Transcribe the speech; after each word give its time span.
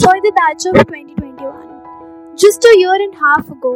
for 0.00 0.12
the 0.24 0.32
batch 0.34 0.64
of 0.68 0.76
2021. 0.88 2.36
Just 2.42 2.64
a 2.64 2.78
year 2.78 2.94
and 2.94 3.14
a 3.14 3.18
half 3.18 3.50
ago, 3.50 3.72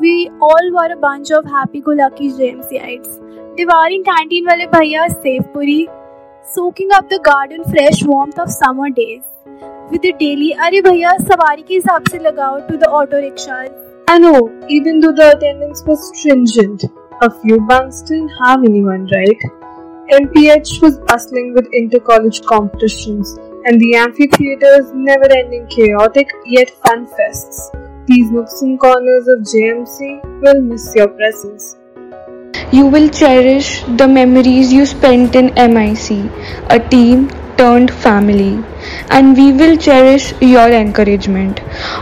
we 0.00 0.30
all 0.40 0.68
were 0.72 0.92
a 0.92 0.96
bunch 0.96 1.32
of 1.32 1.44
happy-go-lucky 1.44 2.28
JMCites, 2.34 3.56
devouring 3.56 4.04
canteen 4.04 4.46
wale 4.46 4.68
bhaiya's 4.74 5.16
sev 5.24 5.48
puri, 5.52 5.88
soaking 6.52 6.92
up 6.98 7.08
the 7.08 7.18
garden 7.30 7.64
fresh 7.64 8.04
warmth 8.04 8.38
of 8.38 8.48
summer 8.48 8.90
days, 8.90 9.24
with 9.90 10.02
the 10.02 10.12
daily 10.20 10.52
"Arey 10.68 10.84
bhaiya 10.88 11.16
sawari 11.32 11.66
ke 11.72 11.80
hisab 11.80 12.08
se 12.12 12.22
lagao" 12.28 12.52
to 12.68 12.78
the 12.84 12.92
auto 13.00 13.24
rickshaws. 13.26 13.74
I 14.14 14.18
know, 14.26 14.38
even 14.68 15.00
though 15.00 15.12
the 15.22 15.28
attendance 15.32 15.82
was 15.90 16.06
stringent, 16.12 16.86
a 17.22 17.30
few 17.40 17.60
bunks 17.72 18.02
didn't 18.12 18.38
harm 18.38 18.70
anyone, 18.70 19.10
right? 19.16 19.50
MPH 20.22 20.80
was 20.86 20.98
bustling 21.10 21.54
with 21.54 21.76
inter-college 21.82 22.42
competitions 22.54 23.36
and 23.66 23.80
the 23.80 23.96
amphitheaters 23.96 24.92
never-ending 24.94 25.66
chaotic 25.66 26.28
yet 26.44 26.70
fun 26.82 27.06
fests. 27.14 27.56
These 28.06 28.30
nooks 28.30 28.62
and 28.62 28.78
corners 28.78 29.26
of 29.26 29.40
JMC 29.40 30.42
will 30.42 30.60
miss 30.62 30.94
your 30.94 31.08
presence. 31.08 31.76
You 32.70 32.86
will 32.86 33.08
cherish 33.08 33.82
the 33.96 34.06
memories 34.06 34.72
you 34.72 34.86
spent 34.86 35.34
in 35.34 35.52
MIC, 35.54 36.30
a 36.70 36.78
team 36.78 37.28
turned 37.56 37.90
family, 37.90 38.62
and 39.10 39.36
we 39.36 39.50
will 39.50 39.76
cherish 39.76 40.32
your 40.40 40.68
encouragement. 40.70 41.60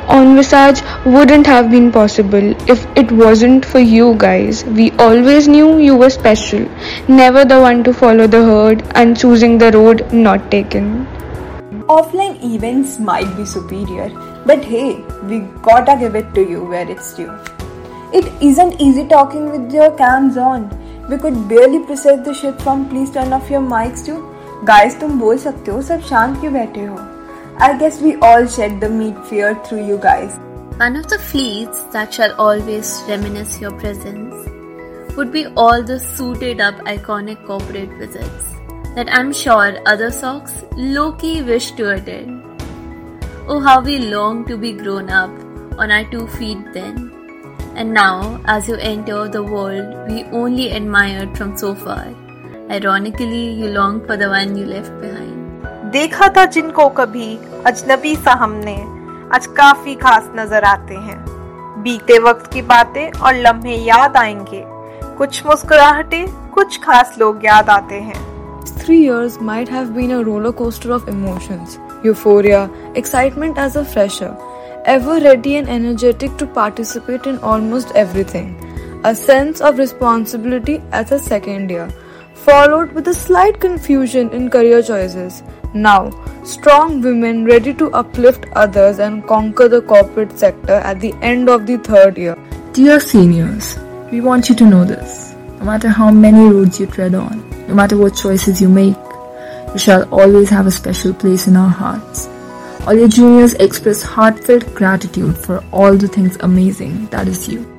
On 0.09 0.37
Visage 0.37 0.82
wouldn't 1.06 1.46
have 1.46 1.70
been 1.70 1.90
possible 1.90 2.54
if 2.68 2.87
it 2.95 3.10
wasn't 3.10 3.65
for 3.65 3.78
you 3.78 4.15
guys. 4.18 4.65
We 4.65 4.90
always 4.92 5.48
knew 5.48 5.78
you 5.78 5.96
were 5.96 6.10
special, 6.10 6.68
never 7.09 7.46
the 7.46 7.60
one 7.60 7.84
to 7.84 7.95
follow 7.95 8.26
the 8.26 8.45
herd 8.45 8.82
and 8.95 9.18
choosing 9.18 9.56
the 9.59 9.73
road 9.73 10.12
not 10.12 10.51
taken. 10.51 11.06
Offline 11.88 12.41
events 12.43 12.99
might 12.99 13.35
be 13.35 13.45
superior, 13.45 14.09
but 14.45 14.63
hey, 14.63 15.02
we 15.23 15.39
gotta 15.61 15.98
give 15.99 16.16
it 16.16 16.34
to 16.34 16.41
you 16.41 16.63
where 16.63 16.89
it's 16.89 17.13
due. 17.13 17.32
It 18.13 18.26
isn't 18.41 18.79
easy 18.82 19.07
talking 19.07 19.51
with 19.51 19.71
your 19.71 19.91
cams 19.98 20.37
on. 20.37 20.70
We 21.09 21.18
could 21.18 21.48
barely 21.48 21.79
process 21.85 22.26
the 22.26 22.34
shit 22.34 22.62
from 22.62 22.90
please 22.90 23.12
turn 23.12 23.34
off 23.34 23.49
your 23.49 23.62
mics 23.62 24.05
to 24.05 24.18
guys 24.65 24.95
तुम 24.99 25.20
बोल 25.20 25.37
सकते 25.37 25.71
हो 25.71 25.82
सब 25.82 26.01
शांत 26.09 26.40
क्यों 26.41 26.54
बैठे 26.54 26.85
हो 26.85 26.98
I 27.68 27.71
guess 27.79 28.01
we 28.01 28.15
all 28.27 28.45
shed 28.55 28.79
the 28.82 28.90
meat 28.90 29.18
fear 29.29 29.55
through 29.65 29.85
you 29.87 29.98
guys. 29.98 30.37
One 30.82 30.95
of 30.95 31.07
the 31.13 31.20
fleets 31.20 31.82
that 31.95 32.13
shall 32.13 32.35
always 32.48 32.93
reminisce 33.07 33.59
your 33.62 33.71
presence 33.71 35.15
would 35.18 35.32
be 35.34 35.45
all 35.63 35.84
the 35.84 35.99
suited 35.99 36.62
up 36.62 36.76
iconic 36.93 37.45
corporate 37.45 37.98
visits 38.04 38.55
That 38.95 39.09
I'm 39.12 39.32
sure 39.32 39.76
other 39.87 40.10
socks 40.10 40.62
low 40.76 41.12
key 41.12 41.42
wish 41.42 41.73
to 41.73 41.90
attend. 41.90 42.42
Oh, 43.48 43.60
how 43.60 43.80
we 43.82 43.98
long 43.98 44.45
to 44.46 44.56
be 44.56 44.73
grown 44.73 45.10
up 45.10 45.30
on 45.78 45.90
our 45.90 46.04
two 46.10 46.26
feet 46.26 46.73
then. 46.73 47.10
And 47.74 47.92
now, 47.92 48.40
as 48.46 48.68
you 48.68 48.76
enter 48.76 49.28
the 49.28 49.42
world 49.42 50.09
we 50.09 50.24
only 50.24 50.70
admired 50.70 51.36
from 51.36 51.56
so 51.56 51.74
far, 51.74 52.06
ironically, 52.70 53.51
you 53.52 53.68
long 53.68 54.06
for 54.06 54.16
the 54.16 54.28
one 54.28 54.56
you 54.56 54.66
left 54.66 54.92
behind. 55.01 55.32
देखा 55.92 56.29
था 56.36 56.45
जिनको 56.54 56.88
कभी 56.98 57.26
अजनबी 57.66 58.14
सा 58.16 58.32
हमने 58.42 58.76
आज 59.34 59.46
काफ़ी 59.56 59.95
खास 59.95 60.30
नज़र 60.36 60.64
आते 60.64 60.95
हैं 60.95 61.18
बीते 61.82 62.18
वक्त 62.29 62.52
की 62.52 62.62
बातें 62.70 63.10
और 63.10 63.34
लम्हे 63.46 63.76
याद 63.84 64.16
आएँगे 64.16 64.62
कुछ 65.19 65.44
मुस्कुराहटे 65.47 66.25
कुछ 66.54 66.78
खास 66.84 67.14
लोग 67.19 67.44
याद 67.44 67.70
आते 67.70 68.00
हैं 68.08 68.34
Three 68.66 69.03
years 69.03 69.38
might 69.38 69.69
have 69.69 69.94
been 69.94 70.10
a 70.10 70.22
roller 70.25 70.53
coaster 70.53 70.93
of 70.93 71.09
emotions 71.09 71.78
euphoria, 72.03 72.70
excitement 72.94 73.59
as 73.59 73.76
a 73.76 73.84
fresher, 73.84 74.37
ever 74.84 75.19
ready 75.20 75.56
and 75.56 75.69
energetic 75.69 76.37
to 76.37 76.47
participate 76.47 77.26
in 77.26 77.38
almost 77.38 77.91
everything, 77.94 78.54
a 79.04 79.15
sense 79.15 79.60
of 79.60 79.78
responsibility 79.78 80.82
as 80.92 81.12
a 81.12 81.19
second 81.19 81.70
year, 81.70 81.88
followed 82.34 82.92
with 82.92 83.08
a 83.08 83.14
slight 83.14 83.58
confusion 83.60 84.28
in 84.30 84.50
career 84.50 84.82
choices. 84.82 85.42
Now, 85.72 86.10
strong 86.44 87.00
women 87.00 87.46
ready 87.46 87.72
to 87.75 87.91
uplift 87.92 88.46
others 88.54 88.98
and 88.98 89.26
conquer 89.26 89.69
the 89.69 89.81
corporate 89.82 90.38
sector 90.38 90.75
at 90.75 91.00
the 91.00 91.14
end 91.22 91.48
of 91.48 91.66
the 91.66 91.78
third 91.78 92.19
year. 92.19 92.36
Dear 92.72 93.00
seniors, 93.00 93.78
we 94.10 94.20
want 94.20 94.48
you 94.48 94.54
to 94.56 94.66
know 94.66 94.84
this. 94.84 95.34
No 95.58 95.64
matter 95.64 95.88
how 95.88 96.10
many 96.10 96.50
roads 96.50 96.78
you 96.78 96.86
tread 96.86 97.14
on, 97.14 97.53
no 97.69 97.75
matter 97.75 97.97
what 97.97 98.16
choices 98.16 98.60
you 98.60 98.69
make, 98.69 98.97
you 99.72 99.78
shall 99.78 100.08
always 100.12 100.50
have 100.50 100.66
a 100.66 100.70
special 100.70 101.12
place 101.12 101.47
in 101.47 101.56
our 101.56 101.69
hearts. 101.69 102.28
All 102.86 102.94
your 102.94 103.08
juniors 103.08 103.54
express 103.54 104.02
heartfelt 104.02 104.75
gratitude 104.75 105.36
for 105.38 105.64
all 105.72 105.97
the 105.97 106.06
things 106.06 106.36
amazing 106.41 107.06
that 107.06 107.26
is 107.26 107.48
you. 107.48 107.70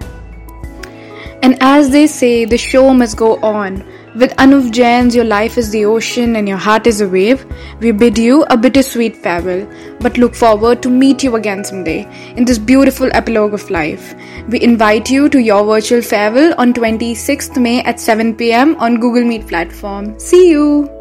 And 1.44 1.57
as 1.62 1.91
they 1.91 2.07
say, 2.07 2.46
the 2.46 2.57
show 2.57 2.94
must 2.94 3.18
go 3.18 3.35
on. 3.41 3.84
With 4.16 4.31
Anuv 4.38 4.72
Jain's 4.72 5.14
Your 5.14 5.26
Life 5.26 5.58
is 5.58 5.72
the 5.72 5.84
Ocean 5.84 6.38
and 6.38 6.48
Your 6.48 6.58
Heart 6.58 6.88
is 6.88 7.02
a 7.02 7.09
Wave, 7.09 7.46
we 7.81 7.92
bid 7.92 8.18
you 8.18 8.44
a 8.50 8.56
bittersweet 8.56 9.18
farewell, 9.18 9.68
but 10.00 10.18
look 10.18 10.34
forward 10.34 10.81
to 10.84 10.90
meet 10.90 11.22
you 11.22 11.36
again 11.36 11.66
someday 11.66 12.08
in 12.38 12.46
this 12.46 12.58
beautiful 12.58 13.09
epilogue 13.12 13.53
of 13.53 13.70
life. 13.70 14.16
We 14.48 14.62
invite 14.62 15.09
you 15.09 15.28
to 15.28 15.40
your 15.42 15.66
virtual 15.66 16.02
farewell 16.02 16.56
on 16.58 16.74
26th 16.74 17.62
May 17.62 17.84
at 17.84 18.00
7 18.00 18.38
pm 18.38 18.78
on 18.78 19.02
Google 19.02 19.26
Meet 19.26 19.50
platform. 19.50 20.18
See 20.18 20.50
you! 20.50 20.94